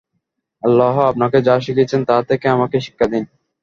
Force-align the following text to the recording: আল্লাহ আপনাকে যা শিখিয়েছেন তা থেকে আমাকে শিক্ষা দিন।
আল্লাহ 0.63 0.95
আপনাকে 1.11 1.37
যা 1.41 1.55
শিখিয়েছেন 1.59 2.01
তা 2.05 2.17
থেকে 2.29 2.45
আমাকে 2.49 2.77
শিক্ষা 2.79 3.05
দিন। 3.07 3.23